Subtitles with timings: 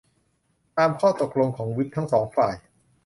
[0.77, 2.55] ตามข้อตกลงของวิปทั้งสองฝ่าย